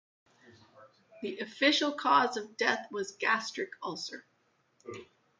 [1.21, 4.25] The official cause of death was gastric ulcer.